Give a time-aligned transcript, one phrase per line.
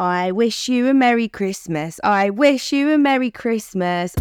[0.00, 1.98] I wish you a Merry Christmas.
[2.04, 4.14] I wish you a Merry Christmas.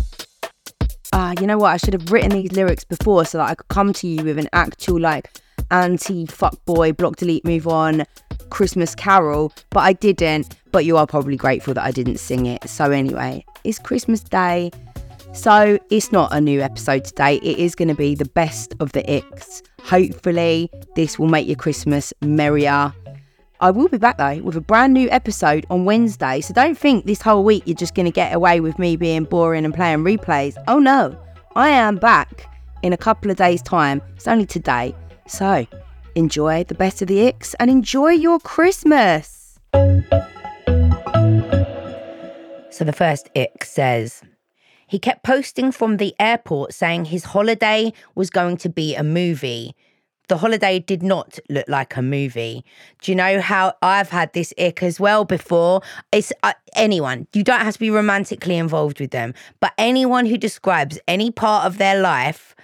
[1.14, 1.72] Ah, you know what?
[1.72, 4.40] I should have written these lyrics before so that I could come to you with
[4.40, 8.06] an actual like anti fuckboy block delete move on
[8.50, 10.56] Christmas carol, but I didn't.
[10.72, 12.68] But you are probably grateful that I didn't sing it.
[12.68, 14.72] So anyway, it's Christmas Day.
[15.34, 17.36] So it's not a new episode today.
[17.36, 19.62] It is going to be the best of the icks.
[19.84, 22.92] Hopefully, this will make your Christmas merrier.
[23.60, 26.42] I will be back though with a brand new episode on Wednesday.
[26.42, 29.24] So don't think this whole week you're just going to get away with me being
[29.24, 30.56] boring and playing replays.
[30.68, 31.18] Oh no,
[31.56, 32.46] I am back
[32.84, 34.00] in a couple of days' time.
[34.16, 34.96] It's only today.
[35.28, 35.66] So
[36.14, 39.58] enjoy the best of the icks and enjoy your Christmas.
[42.70, 44.22] So the first ick says,
[44.86, 49.76] he kept posting from the airport saying his holiday was going to be a movie.
[50.28, 52.66] The holiday did not look like a movie.
[53.02, 55.82] Do you know how I've had this ick as well before?
[56.12, 60.38] It's uh, anyone, you don't have to be romantically involved with them, but anyone who
[60.38, 62.56] describes any part of their life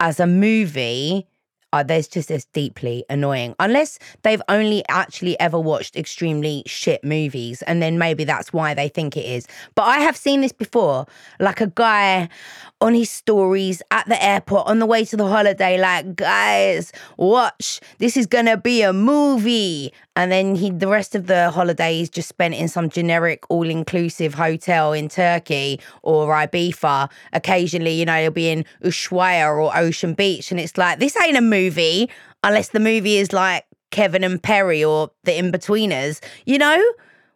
[0.00, 1.26] as a movie
[1.72, 3.54] uh, there's just it's deeply annoying.
[3.58, 8.88] Unless they've only actually ever watched extremely shit movies and then maybe that's why they
[8.88, 9.46] think it is.
[9.74, 11.06] But i have seen this before
[11.40, 12.28] like a guy
[12.80, 17.80] on his stories at the airport on the way to the holiday like guys watch.
[17.98, 22.28] This is gonna be a movie and then he the rest of the holidays just
[22.28, 28.48] spent in some generic all-inclusive hotel in turkey or ibiza occasionally you know he'll be
[28.48, 32.10] in ushuaia or ocean beach and it's like this ain't a movie movie
[32.42, 36.20] unless the movie is like Kevin and Perry or The Inbetweeners.
[36.46, 36.82] You know?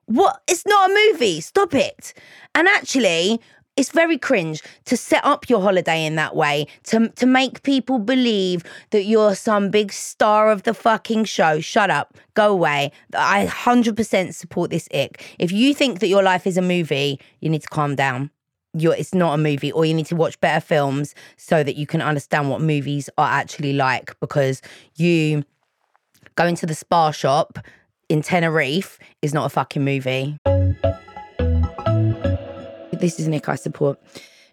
[0.07, 0.41] What?
[0.47, 1.41] It's not a movie.
[1.41, 2.15] Stop it.
[2.55, 3.41] And actually,
[3.77, 7.99] it's very cringe to set up your holiday in that way to to make people
[7.99, 11.61] believe that you're some big star of the fucking show.
[11.61, 12.17] Shut up.
[12.35, 12.93] Go away.
[13.15, 15.37] I 100% support this ick.
[15.39, 18.31] If you think that your life is a movie, you need to calm down
[18.79, 21.87] you're, it's not a movie, or you need to watch better films so that you
[21.87, 24.19] can understand what movies are actually like.
[24.21, 24.63] Because
[24.97, 25.45] you
[26.35, 27.59] going to the spa shop
[28.09, 30.39] in Tenerife is not a fucking movie.
[33.01, 34.01] This is Nick I support.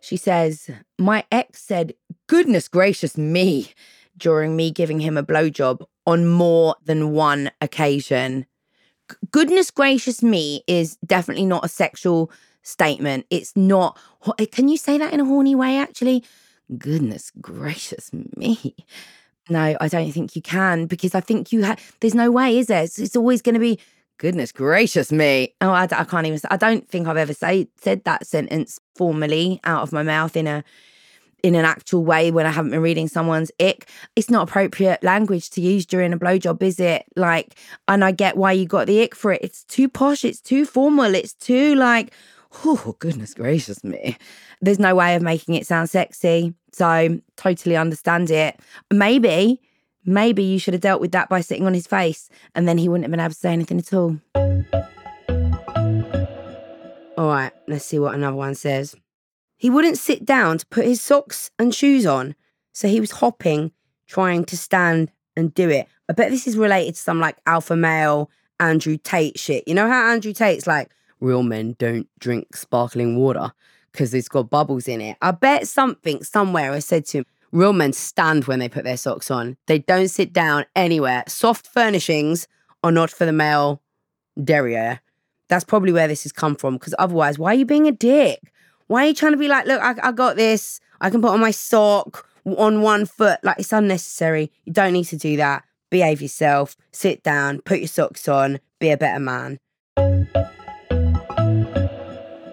[0.01, 1.93] She says, My ex said,
[2.27, 3.71] Goodness gracious me,
[4.17, 8.45] during me giving him a blowjob on more than one occasion.
[9.31, 12.31] Goodness gracious me is definitely not a sexual
[12.63, 13.25] statement.
[13.29, 13.97] It's not,
[14.39, 16.23] eh, can you say that in a horny way, actually?
[16.77, 18.75] Goodness gracious me.
[19.49, 22.67] No, I don't think you can because I think you have, there's no way, is
[22.67, 22.83] there?
[22.83, 23.77] It's, it's always going to be,
[24.17, 25.53] goodness gracious me.
[25.61, 29.59] Oh, I, I can't even, I don't think I've ever say, said that sentence formally
[29.63, 30.63] out of my mouth in a,
[31.43, 33.89] in an actual way when I haven't been reading someone's ick.
[34.15, 37.05] It's not appropriate language to use during a blowjob, is it?
[37.17, 37.55] Like,
[37.87, 39.41] and I get why you got the ick for it.
[39.43, 42.13] It's too posh, it's too formal, it's too like,
[42.63, 44.17] oh, goodness gracious me.
[44.61, 46.53] There's no way of making it sound sexy.
[46.71, 48.59] So, totally understand it.
[48.89, 49.61] Maybe,
[50.05, 52.89] maybe you should have dealt with that by sitting on his face and then he
[52.89, 54.19] wouldn't have been able to say anything at all.
[57.17, 58.95] All right, let's see what another one says.
[59.57, 62.35] He wouldn't sit down to put his socks and shoes on,
[62.73, 63.71] so he was hopping,
[64.07, 65.87] trying to stand and do it.
[66.09, 69.67] I bet this is related to some like alpha male Andrew Tate shit.
[69.67, 73.53] You know how Andrew Tate's like, real men don't drink sparkling water
[73.91, 75.17] because it's got bubbles in it.
[75.21, 78.97] I bet something somewhere I said to him, real men stand when they put their
[78.97, 79.55] socks on.
[79.67, 81.23] They don't sit down anywhere.
[81.27, 82.47] Soft furnishings
[82.83, 83.81] are not for the male
[84.43, 84.99] derriere.
[85.47, 88.39] That's probably where this has come from because otherwise, why are you being a dick?
[88.87, 90.79] Why are you trying to be like, look, I, I got this.
[90.99, 93.39] I can put on my sock on one foot.
[93.43, 94.51] Like, it's unnecessary.
[94.65, 95.63] You don't need to do that.
[95.89, 96.75] Behave yourself.
[96.91, 97.61] Sit down.
[97.61, 98.59] Put your socks on.
[98.79, 99.59] Be a better man.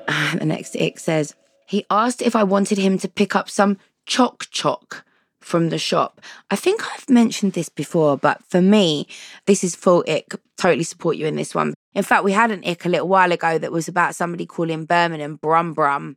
[0.08, 1.34] Ah, the next ick says,
[1.66, 3.78] he asked if I wanted him to pick up some
[4.10, 5.04] choc choc
[5.40, 6.20] from the shop.
[6.50, 9.06] I think I've mentioned this before, but for me,
[9.46, 10.34] this is full ick.
[10.58, 11.74] Totally support you in this one.
[11.94, 14.84] In fact, we had an ick a little while ago that was about somebody calling
[14.84, 16.16] Birmingham Brum Brum.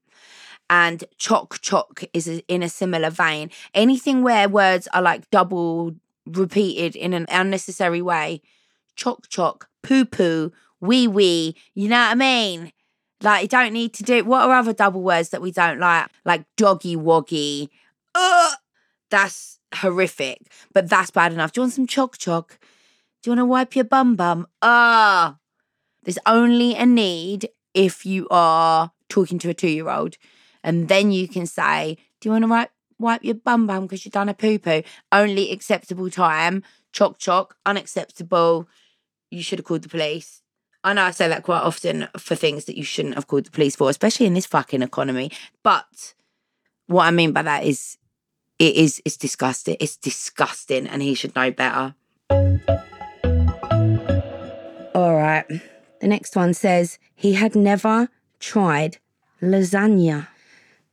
[0.72, 3.52] And choc choc is in a similar vein.
[3.76, 5.96] Anything where words are like double
[6.26, 8.42] repeated in an unnecessary way.
[8.96, 10.52] Choc choc, poo poo,
[10.82, 12.74] wee wee, you know what I mean?
[13.24, 14.24] Like, you don't need to do.
[14.26, 16.10] What are other double words that we don't like?
[16.26, 17.70] Like doggy woggy.
[18.16, 18.54] Ugh,
[19.10, 20.52] that's horrific.
[20.74, 21.52] But that's bad enough.
[21.52, 22.60] Do you want some choc choc?
[23.22, 24.48] Do you want to wipe your bum bum?
[24.62, 25.38] Ah,
[26.04, 30.18] there's only a need if you are talking to a two year old,
[30.64, 34.06] and then you can say, "Do you want to wipe wipe your bum bum because
[34.06, 36.64] you've done a poo poo?" Only acceptable time.
[36.92, 38.68] Choc choc, unacceptable.
[39.32, 40.42] You should have called the police.
[40.84, 43.52] I know I say that quite often for things that you shouldn't have called the
[43.52, 45.32] police for, especially in this fucking economy.
[45.64, 46.14] But
[46.88, 47.98] what I mean by that is
[48.60, 49.78] it is it's disgusting.
[49.80, 51.96] It's disgusting and he should know better.
[54.96, 55.46] All right.
[56.02, 58.10] The next one says he had never
[58.40, 58.98] tried
[59.42, 60.28] lasagna.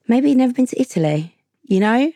[0.09, 2.13] Maybe he'd never been to Italy, you know?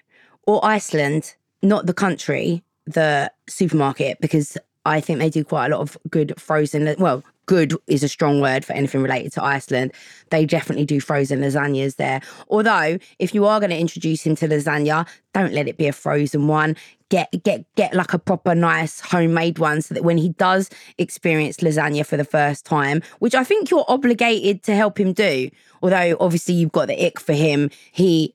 [0.46, 5.80] Or Iceland, not the country, the supermarket, because I think they do quite a lot
[5.80, 9.92] of good frozen, well, good is a strong word for anything related to Iceland.
[10.30, 12.20] They definitely do frozen lasagnas there.
[12.48, 15.92] Although, if you are going to introduce him to lasagna, don't let it be a
[15.92, 16.76] frozen one.
[17.10, 21.58] Get get get like a proper nice homemade one so that when he does experience
[21.58, 25.50] lasagna for the first time, which I think you're obligated to help him do.
[25.82, 28.34] Although obviously you've got the ick for him, he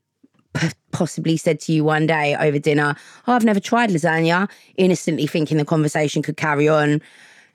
[0.91, 2.95] possibly said to you one day over dinner,
[3.27, 7.01] oh, I've never tried lasagna, innocently thinking the conversation could carry on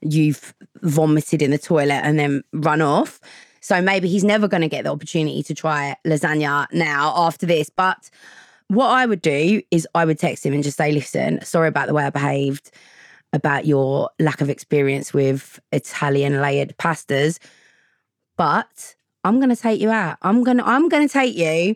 [0.05, 3.21] you've vomited in the toilet and then run off.
[3.61, 7.71] So maybe he's never going to get the opportunity to try lasagna now after this.
[7.71, 8.11] But
[8.69, 11.87] what I would do is I would text him and just say, listen, sorry about
[11.87, 12.71] the way I behaved,
[13.33, 17.39] about your lack of experience with Italian layered pastas,
[18.37, 20.19] but I'm going to take you out.
[20.23, 21.75] I'm going to I'm to take you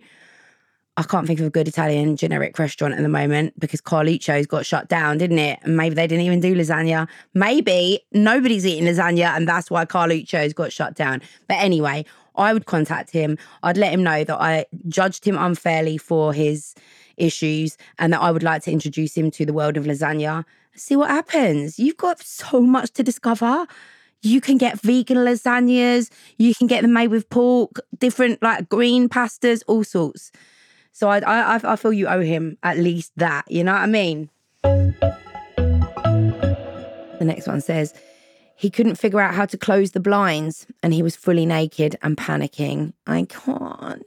[0.98, 4.66] I can't think of a good Italian generic restaurant at the moment because Carluccio's got
[4.66, 5.60] shut down, didn't it?
[5.62, 7.06] And maybe they didn't even do lasagna.
[7.34, 11.22] Maybe nobody's eating lasagna and that's why Carluccio's got shut down.
[11.46, 12.04] But anyway,
[12.34, 13.38] I would contact him.
[13.62, 16.74] I'd let him know that I judged him unfairly for his
[17.16, 20.44] issues and that I would like to introduce him to the world of lasagna.
[20.74, 21.78] See what happens.
[21.78, 23.68] You've got so much to discover.
[24.22, 29.08] You can get vegan lasagnas, you can get them made with pork, different like green
[29.08, 30.32] pastas, all sorts.
[30.92, 33.50] So I, I, I feel you owe him at least that.
[33.50, 34.30] You know what I mean?
[37.18, 37.94] The next one says,
[38.58, 42.16] he couldn't figure out how to close the blinds and he was fully naked and
[42.16, 42.92] panicking.
[43.06, 44.02] I can't.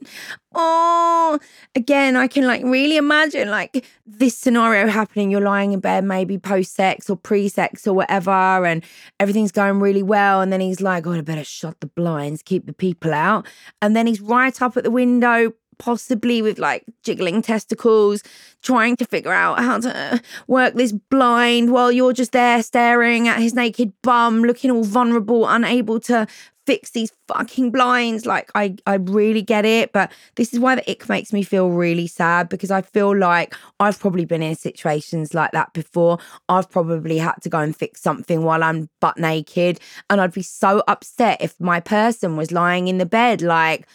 [0.54, 1.38] Oh,
[1.74, 5.30] again, I can like really imagine like this scenario happening.
[5.30, 8.84] You're lying in bed, maybe post sex or pre sex or whatever, and
[9.18, 10.42] everything's going really well.
[10.42, 13.46] And then he's like, Oh, I better shut the blinds, keep the people out.
[13.80, 18.22] And then he's right up at the window, possibly with like jiggling testicles,
[18.62, 23.40] trying to figure out how to work this blind while you're just there staring at
[23.40, 26.26] his naked bum, looking all vulnerable, unable to
[26.66, 28.26] fix these fucking blinds.
[28.26, 31.70] Like I I really get it, but this is why the ick makes me feel
[31.70, 36.18] really sad because I feel like I've probably been in situations like that before.
[36.48, 40.42] I've probably had to go and fix something while I'm butt naked and I'd be
[40.42, 43.86] so upset if my person was lying in the bed like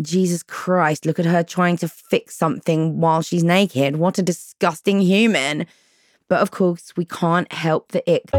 [0.00, 3.96] Jesus Christ, look at her trying to fix something while she's naked.
[3.96, 5.66] What a disgusting human.
[6.28, 8.30] But of course, we can't help the ick.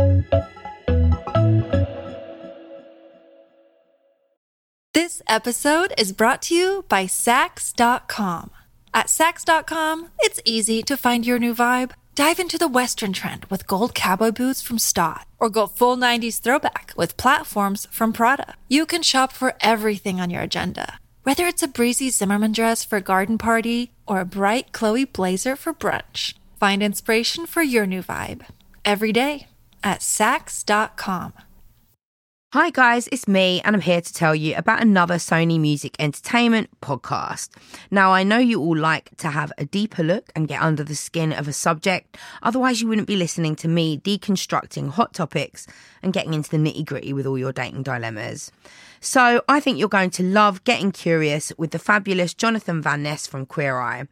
[4.94, 8.52] This episode is brought to you by Saks.com.
[8.94, 11.92] At Saks.com, it's easy to find your new vibe.
[12.16, 16.42] Dive into the Western trend with gold cowboy boots from Staud, or go full 90s
[16.42, 18.56] throwback with platforms from Prada.
[18.68, 22.98] You can shop for everything on your agenda whether it's a breezy Zimmermann dress for
[22.98, 28.02] a garden party or a bright Chloe blazer for brunch, find inspiration for your new
[28.02, 28.44] vibe
[28.86, 29.48] every day
[29.84, 31.34] at Saks.com.
[32.52, 36.68] Hi, guys, it's me, and I'm here to tell you about another Sony Music Entertainment
[36.82, 37.50] podcast.
[37.92, 40.96] Now, I know you all like to have a deeper look and get under the
[40.96, 45.68] skin of a subject, otherwise, you wouldn't be listening to me deconstructing hot topics
[46.02, 48.52] and getting into the nitty gritty with all your dating dilemmas.
[49.02, 53.28] So I think you're going to love getting curious with the fabulous Jonathan Van Ness
[53.28, 54.08] from Queer Eye.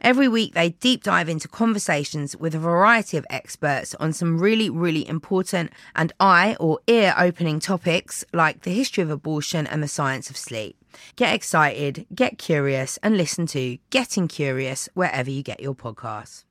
[0.00, 4.68] Every week, they deep dive into conversations with a variety of experts on some really,
[4.68, 9.88] really important and eye or ear opening topics like the history of abortion and the
[9.88, 10.76] science of sleep.
[11.16, 16.44] Get excited, get curious, and listen to Getting Curious wherever you get your podcasts.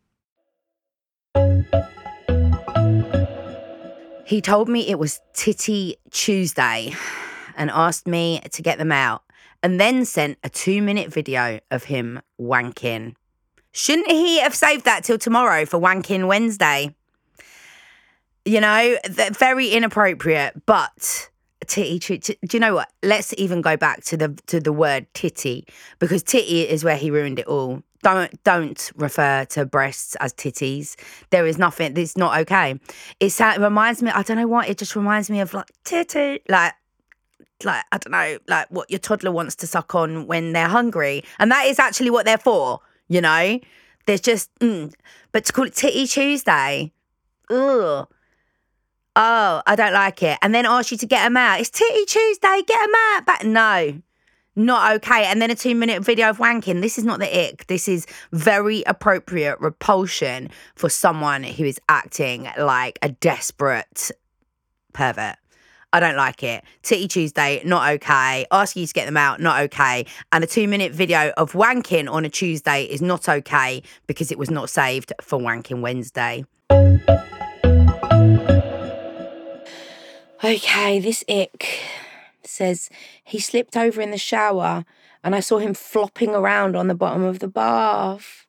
[4.26, 6.96] He told me it was Titty Tuesday
[7.58, 9.24] and asked me to get them out,
[9.64, 13.16] and then sent a two minute video of him wanking.
[13.76, 16.96] Shouldn't he have saved that till tomorrow for Wanking Wednesday?
[18.46, 21.30] You know, very inappropriate, but
[21.68, 22.24] titty treat.
[22.24, 22.90] Do you know what?
[23.04, 25.68] Let's even go back to the to the word titty
[26.00, 27.82] because titty is where he ruined it all.
[28.02, 30.96] Don't don't refer to breasts as titties.
[31.32, 31.98] There is nothing.
[31.98, 32.80] It's not okay.
[33.20, 34.12] It's, it reminds me.
[34.12, 34.70] I don't know what.
[34.70, 36.74] It just reminds me of like titty, like
[37.64, 41.24] like I don't know, like what your toddler wants to suck on when they're hungry,
[41.40, 42.80] and that is actually what they're for.
[43.08, 43.60] You know,
[44.06, 44.94] there's just, mm.
[45.32, 46.92] but to call it Titty Tuesday,
[47.50, 48.08] ugh.
[49.18, 50.38] Oh, I don't like it.
[50.42, 51.62] And then ask you to get them out.
[51.62, 53.26] It's Titty Tuesday, get them out.
[53.26, 54.02] But no,
[54.58, 55.26] not okay.
[55.26, 56.82] And then a two minute video of wanking.
[56.82, 57.68] This is not the ick.
[57.68, 64.12] This is very appropriate repulsion for someone who is acting like a desperate
[64.92, 65.38] pervert.
[65.96, 66.62] I don't like it.
[66.84, 68.46] Titty Tuesday, not okay.
[68.52, 70.06] Ask you to get them out, not okay.
[70.34, 74.38] And a two minute video of wanking on a Tuesday is not okay because it
[74.38, 76.44] was not saved for Wanking Wednesday.
[80.44, 81.80] Okay, this ick
[82.44, 82.90] says
[83.24, 84.84] he slipped over in the shower
[85.24, 88.46] and I saw him flopping around on the bottom of the bath.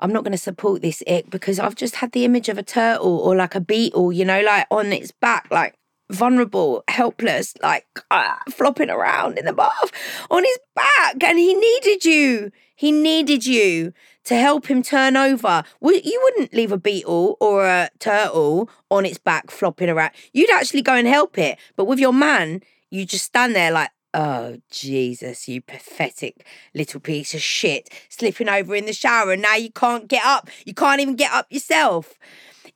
[0.00, 2.64] I'm not going to support this ick because I've just had the image of a
[2.64, 5.76] turtle or like a beetle, you know, like on its back, like
[6.10, 9.92] vulnerable, helpless, like uh, flopping around in the bath
[10.30, 11.22] on his back.
[11.22, 12.50] And he needed you.
[12.74, 13.92] He needed you
[14.24, 15.64] to help him turn over.
[15.82, 20.12] You wouldn't leave a beetle or a turtle on its back flopping around.
[20.32, 21.58] You'd actually go and help it.
[21.76, 27.34] But with your man, you just stand there like, Oh, Jesus, you pathetic little piece
[27.34, 30.48] of shit, slipping over in the shower, and now you can't get up.
[30.64, 32.14] You can't even get up yourself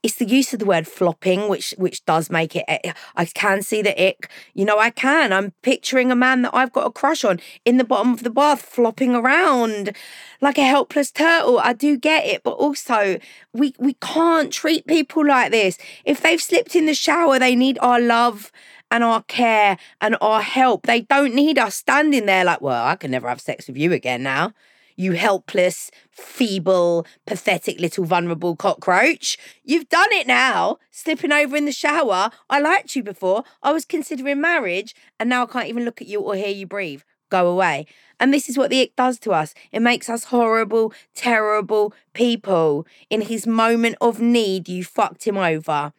[0.03, 3.61] it's the use of the word flopping which which does make it eh, i can
[3.61, 4.29] see the ick.
[4.53, 5.31] You know i can.
[5.33, 8.29] I'm picturing a man that i've got a crush on in the bottom of the
[8.29, 9.95] bath flopping around
[10.41, 11.59] like a helpless turtle.
[11.59, 13.17] I do get it but also
[13.53, 15.77] we we can't treat people like this.
[16.05, 18.51] If they've slipped in the shower they need our love
[18.91, 20.85] and our care and our help.
[20.85, 23.93] They don't need us standing there like well i can never have sex with you
[23.93, 24.53] again now
[24.95, 29.37] you helpless, feeble, pathetic little vulnerable cockroach.
[29.63, 32.29] You've done it now, slipping over in the shower.
[32.49, 33.43] I liked you before.
[33.61, 36.67] I was considering marriage, and now I can't even look at you or hear you
[36.67, 37.01] breathe.
[37.29, 37.87] Go away.
[38.19, 39.55] And this is what the ick does to us.
[39.71, 42.85] It makes us horrible, terrible people.
[43.09, 45.93] In his moment of need, you fucked him over.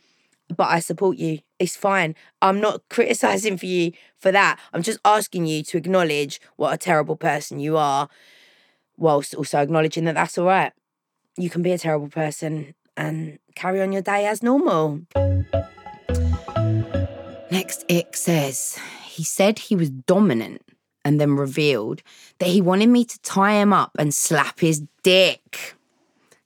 [0.55, 1.41] But I support you.
[1.59, 2.15] It's fine.
[2.41, 4.61] I'm not criticizing for you for that.
[4.73, 8.09] I'm just asking you to acknowledge what a terrible person you are
[8.97, 10.73] whilst also acknowledging that that's all right.
[11.37, 15.01] You can be a terrible person and carry on your day as normal.
[17.51, 20.63] Next, Ick says he said he was dominant
[21.05, 22.03] and then revealed
[22.39, 25.75] that he wanted me to tie him up and slap his dick.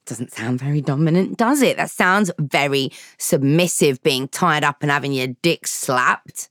[0.05, 1.77] Doesn't sound very dominant, does it?
[1.77, 6.49] That sounds very submissive being tied up and having your dick slapped.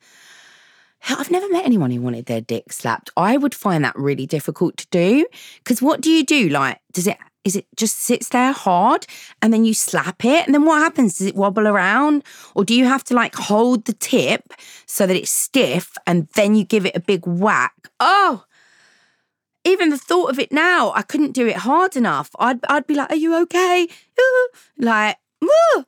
[1.08, 3.10] I've never met anyone who wanted their dick slapped.
[3.16, 5.26] I would find that really difficult to do
[5.58, 6.48] because what do you do?
[6.48, 9.06] Like, does it is it just sits there hard
[9.40, 11.18] and then you slap it and then what happens?
[11.18, 12.24] Does it wobble around
[12.54, 14.52] or do you have to like hold the tip
[14.86, 17.88] so that it's stiff and then you give it a big whack?
[18.00, 18.44] Oh,
[19.64, 22.30] even the thought of it now, I couldn't do it hard enough.
[22.38, 23.88] I'd I'd be like, "Are you okay?"
[24.78, 25.84] Like, Woo!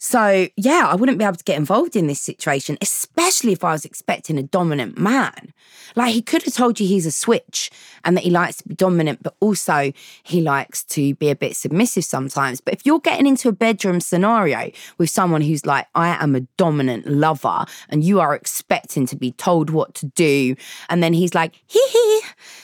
[0.00, 3.72] So, yeah, I wouldn't be able to get involved in this situation, especially if I
[3.72, 5.52] was expecting a dominant man.
[5.96, 7.68] Like, he could have told you he's a switch
[8.04, 11.56] and that he likes to be dominant, but also he likes to be a bit
[11.56, 12.60] submissive sometimes.
[12.60, 16.42] But if you're getting into a bedroom scenario with someone who's like, I am a
[16.56, 20.54] dominant lover, and you are expecting to be told what to do,
[20.88, 22.20] and then he's like, hee hee,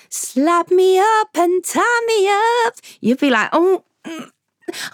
[0.08, 2.28] slap me up and tie me
[2.66, 4.30] up, you'd be like, oh, mm,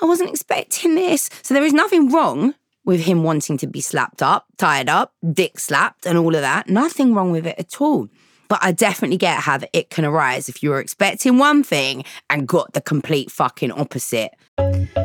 [0.00, 1.30] I wasn't expecting this.
[1.42, 5.58] So there is nothing wrong with him wanting to be slapped up, tied up, dick
[5.58, 6.68] slapped, and all of that.
[6.68, 8.08] Nothing wrong with it at all.
[8.48, 12.48] But I definitely get how it can arise if you were expecting one thing and
[12.48, 14.34] got the complete fucking opposite.
[14.56, 14.98] the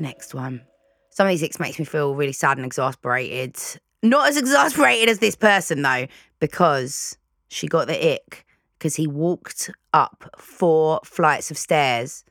[0.00, 0.62] next one.
[1.10, 3.56] Some of these icks makes me feel really sad and exasperated.
[4.02, 6.08] Not as exasperated as this person though,
[6.40, 7.16] because
[7.48, 8.44] she got the ick
[8.86, 12.22] because he walked up four flights of stairs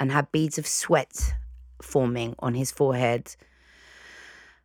[0.00, 1.34] and had beads of sweat
[1.82, 3.36] forming on his forehead.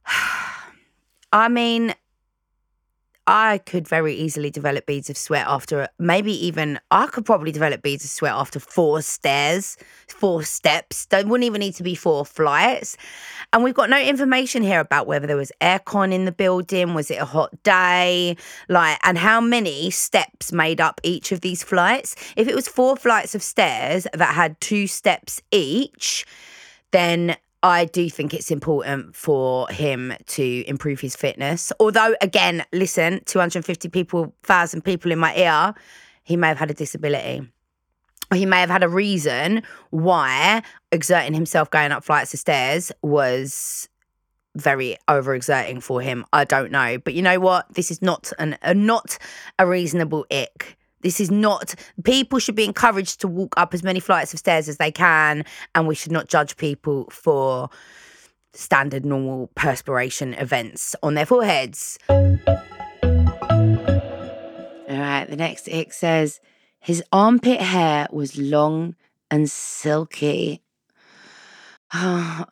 [1.33, 1.93] I mean,
[3.27, 7.81] I could very easily develop beads of sweat after maybe even I could probably develop
[7.81, 11.05] beads of sweat after four stairs, four steps.
[11.07, 12.95] There wouldn't even need to be four flights.
[13.51, 17.11] And we've got no information here about whether there was aircon in the building, was
[17.11, 18.37] it a hot day,
[18.69, 22.15] like, and how many steps made up each of these flights.
[22.37, 26.25] If it was four flights of stairs that had two steps each,
[26.91, 31.71] then I do think it's important for him to improve his fitness.
[31.79, 35.73] Although, again, listen, 250 people, 1,000 people in my ear,
[36.23, 37.41] he may have had a disability.
[38.33, 40.61] He may have had a reason why
[40.91, 43.87] exerting himself going up flights of stairs was
[44.55, 46.25] very overexerting for him.
[46.33, 46.97] I don't know.
[46.97, 47.73] But you know what?
[47.73, 49.17] This is not an a, not
[49.57, 50.76] a reasonable ick.
[51.01, 54.67] This is not people should be encouraged to walk up as many flights of stairs
[54.67, 57.69] as they can and we should not judge people for
[58.53, 61.99] standard normal perspiration events on their foreheads.
[62.09, 62.17] All
[64.89, 66.39] right, the next ick says
[66.79, 68.95] his armpit hair was long
[69.29, 70.61] and silky.
[71.93, 72.43] Oh,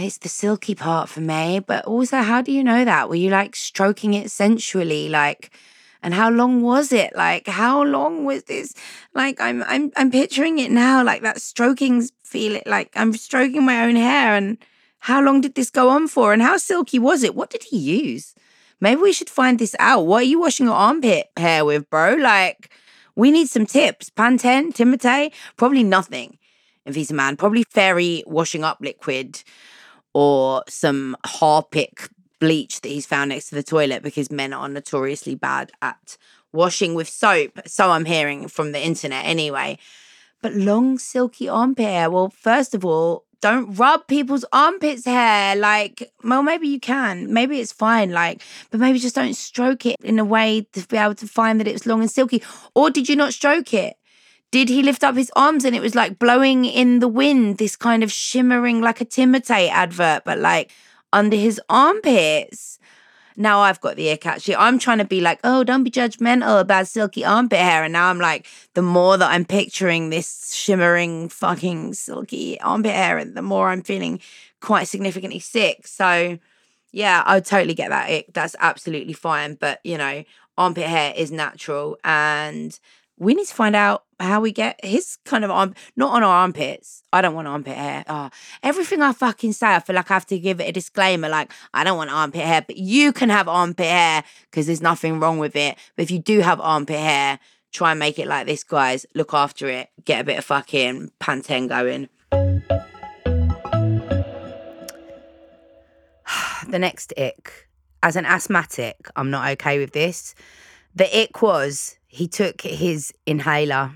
[0.00, 1.60] it's the silky part for me.
[1.60, 3.08] But also, how do you know that?
[3.08, 5.08] Were you like stroking it sensually?
[5.08, 5.56] Like,
[6.02, 7.14] and how long was it?
[7.14, 8.74] Like, how long was this?
[9.14, 13.84] Like, I'm I'm I'm picturing it now, like that stroking feeling, like I'm stroking my
[13.84, 14.34] own hair.
[14.34, 14.58] And
[15.00, 16.32] how long did this go on for?
[16.32, 17.34] And how silky was it?
[17.34, 18.34] What did he use?
[18.80, 20.06] Maybe we should find this out.
[20.06, 22.14] What are you washing your armpit hair with, bro?
[22.14, 22.70] Like,
[23.14, 24.10] we need some tips.
[24.10, 26.38] Pantene, Timotei, probably nothing
[26.84, 29.42] if he's a man, probably fairy washing up liquid
[30.14, 32.08] or some Harpic
[32.42, 36.16] bleach that he's found next to the toilet because men are notoriously bad at
[36.52, 37.60] washing with soap.
[37.66, 39.78] So I'm hearing from the internet anyway.
[40.42, 42.10] But long, silky armpit hair.
[42.10, 45.54] Well, first of all, don't rub people's armpits hair.
[45.54, 47.32] Like, well, maybe you can.
[47.32, 48.10] Maybe it's fine.
[48.10, 51.60] Like, but maybe just don't stroke it in a way to be able to find
[51.60, 52.42] that it's long and silky.
[52.74, 53.94] Or did you not stroke it?
[54.52, 57.74] did he lift up his arms and it was like blowing in the wind, this
[57.74, 60.70] kind of shimmering like a Timotei advert, but like
[61.12, 62.78] under his armpits?
[63.36, 64.56] Now I've got the ick actually.
[64.56, 67.84] I'm trying to be like, oh, don't be judgmental about silky armpit hair.
[67.84, 73.18] And now I'm like, the more that I'm picturing this shimmering fucking silky armpit hair,
[73.18, 74.20] and the more I'm feeling
[74.60, 75.86] quite significantly sick.
[75.86, 76.38] So
[76.92, 78.26] yeah, I totally get that ick.
[78.34, 79.54] That's absolutely fine.
[79.54, 80.24] But you know,
[80.58, 82.78] armpit hair is natural and
[83.18, 86.34] we need to find out how we get his kind of arm, not on our
[86.34, 87.02] armpits.
[87.12, 88.04] I don't want armpit hair.
[88.08, 88.30] Oh,
[88.62, 91.28] everything I fucking say, I feel like I have to give it a disclaimer.
[91.28, 95.20] Like, I don't want armpit hair, but you can have armpit hair because there's nothing
[95.20, 95.76] wrong with it.
[95.96, 97.38] But if you do have armpit hair,
[97.72, 99.04] try and make it like this, guys.
[99.14, 99.88] Look after it.
[100.04, 102.08] Get a bit of fucking Pantene going.
[106.68, 107.68] the next ick.
[108.04, 110.34] As an asthmatic, I'm not okay with this.
[110.94, 113.92] The ick was he took his inhaler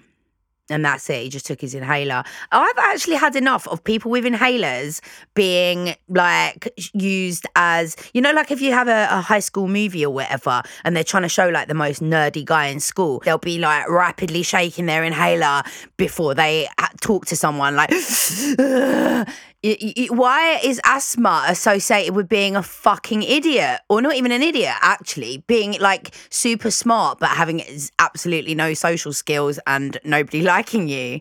[0.68, 1.22] and that's it.
[1.22, 2.24] He just took his inhaler.
[2.52, 5.00] Oh, I've actually had enough of people with inhalers
[5.34, 10.04] being like used as, you know, like if you have a, a, high school movie
[10.04, 13.38] or whatever and they're trying to show like the most nerdy guy in school, they'll
[13.38, 15.62] be like rapidly shaking their inhaler
[15.96, 17.90] before they uh, talk to someone like,
[19.62, 23.80] why is asthma associated with being a fucking idiot?
[23.88, 25.44] Or not even an idiot actually.
[25.46, 27.62] Being like super smart but having
[27.98, 31.20] absolutely no social skills and nobody liking you.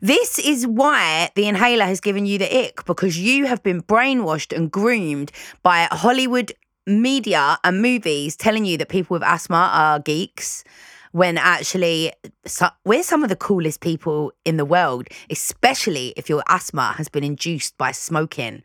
[0.00, 4.56] This is why the inhaler has given you the ick because you have been brainwashed
[4.56, 5.30] and groomed
[5.62, 6.52] by hollywood
[6.86, 10.64] media and movies telling you that people with asthma are geeks
[11.12, 12.12] when actually
[12.44, 17.08] so, we're some of the coolest people in the world, especially if your asthma has
[17.08, 18.62] been induced by smoking.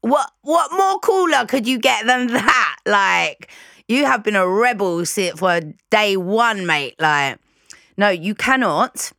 [0.00, 2.76] What what more cooler could you get than that?
[2.86, 3.50] Like
[3.86, 5.60] you have been a rebel for
[5.90, 6.96] day one, mate.
[6.98, 7.38] Like
[7.96, 9.12] no, you cannot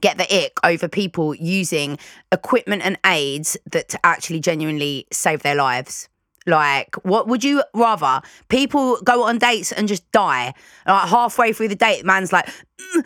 [0.00, 1.98] get the ick over people using
[2.32, 6.08] equipment and aids that actually genuinely save their lives.
[6.46, 8.22] Like, what would you rather?
[8.48, 10.54] People go on dates and just die.
[10.86, 12.48] Like halfway through the date, the man's like,
[12.94, 13.04] mm,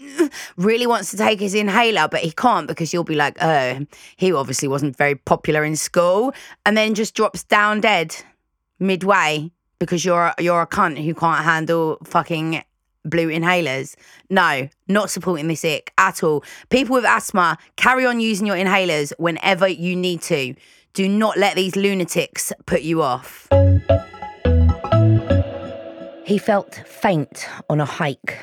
[0.00, 3.86] mm, really wants to take his inhaler, but he can't because you'll be like, oh,
[4.16, 6.32] he obviously wasn't very popular in school,
[6.64, 8.16] and then just drops down dead
[8.78, 12.62] midway because you're you're a cunt who can't handle fucking
[13.04, 13.96] blue inhalers.
[14.30, 16.44] No, not supporting this ick at all.
[16.70, 20.54] People with asthma, carry on using your inhalers whenever you need to.
[20.94, 23.48] Do not let these lunatics put you off.
[26.26, 28.38] He felt faint on a hike,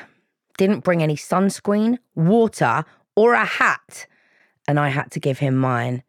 [0.58, 2.84] didn't bring any sunscreen, water,
[3.14, 4.08] or a hat,
[4.66, 6.02] and I had to give him mine.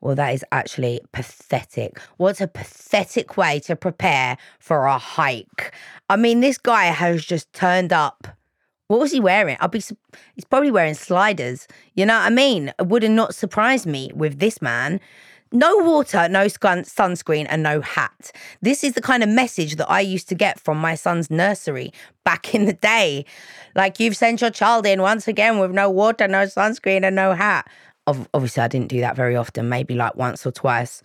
[0.00, 1.98] Well, that is actually pathetic.
[2.18, 5.74] What a pathetic way to prepare for a hike.
[6.08, 8.28] I mean, this guy has just turned up.
[8.86, 9.56] What was he wearing?
[9.60, 9.82] I'll be.
[10.34, 11.66] He's probably wearing sliders.
[11.94, 12.72] You know what I mean?
[12.78, 15.00] It would not surprise me with this man.
[15.52, 18.30] No water, no sunscreen, and no hat.
[18.62, 21.92] This is the kind of message that I used to get from my son's nursery
[22.24, 23.24] back in the day.
[23.74, 27.34] Like, you've sent your child in once again with no water, no sunscreen, and no
[27.34, 27.68] hat.
[28.06, 31.02] obviously, I didn't do that very often, maybe like once or twice.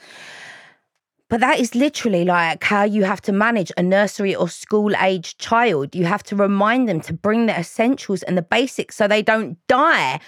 [1.27, 5.39] But that is literally like how you have to manage a nursery or school age
[5.39, 5.95] child.
[5.95, 9.57] You have to remind them to bring the essentials and the basics so they don't
[9.67, 10.19] die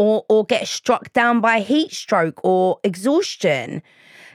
[0.00, 3.82] or, or get struck down by heat stroke or exhaustion.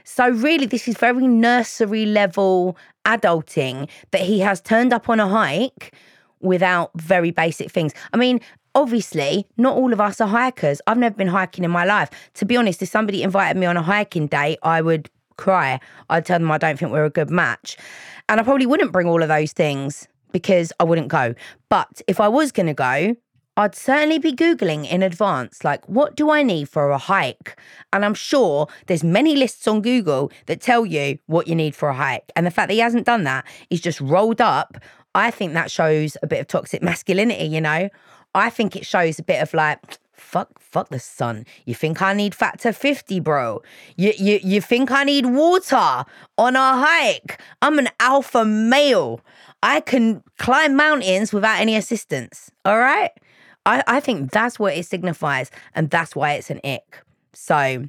[0.04, 5.26] So, really, this is very nursery level adulting that he has turned up on a
[5.26, 5.92] hike
[6.38, 7.92] without very basic things.
[8.12, 8.40] I mean,
[8.76, 10.80] obviously, not all of us are hikers.
[10.86, 12.10] I've never been hiking in my life.
[12.34, 15.80] To be honest, if somebody invited me on a hiking day, I would cry.
[16.08, 17.76] I'd tell them I don't think we're a good match.
[18.28, 21.34] And I probably wouldn't bring all of those things because I wouldn't go.
[21.68, 23.16] But if I was going to go,
[23.58, 27.58] I'd certainly be Googling in advance, like, what do I need for a hike?
[27.90, 31.88] And I'm sure there's many lists on Google that tell you what you need for
[31.88, 32.30] a hike.
[32.36, 34.76] And the fact that he hasn't done that, he's just rolled up.
[35.14, 37.88] I think that shows a bit of toxic masculinity, you know?
[38.34, 39.80] I think it shows a bit of like,
[40.12, 41.46] fuck, fuck the sun.
[41.64, 43.62] You think I need factor 50, bro?
[43.96, 46.04] You, you, you think I need water
[46.36, 47.40] on a hike?
[47.62, 49.22] I'm an alpha male.
[49.62, 52.50] I can climb mountains without any assistance.
[52.66, 53.12] All right?
[53.66, 57.02] I, I think that's what it signifies, and that's why it's an ick.
[57.34, 57.84] So,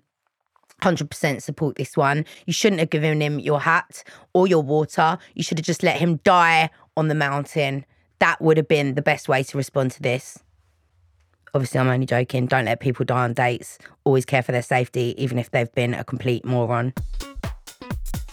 [0.81, 2.25] 100% support this one.
[2.45, 5.17] You shouldn't have given him your hat or your water.
[5.35, 7.85] You should have just let him die on the mountain.
[8.19, 10.39] That would have been the best way to respond to this.
[11.53, 12.47] Obviously, I'm only joking.
[12.47, 13.77] Don't let people die on dates.
[14.03, 16.93] Always care for their safety, even if they've been a complete moron.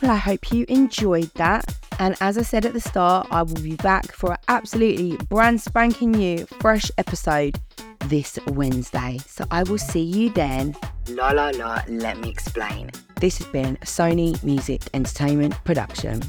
[0.02, 1.64] Well, I hope you enjoyed that.
[1.98, 5.60] And as I said at the start, I will be back for an absolutely brand
[5.60, 7.58] spanking new, fresh episode
[8.06, 9.18] this Wednesday.
[9.26, 10.76] So I will see you then.
[11.08, 12.90] La la la, let me explain.
[13.20, 16.22] This has been Sony Music Entertainment production.